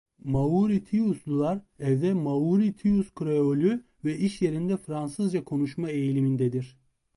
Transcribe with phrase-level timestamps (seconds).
[0.23, 6.77] Mauritiuslular evde Mauritius Kreolü ve iş yerinde Fransızca konuşma eğilimindedir.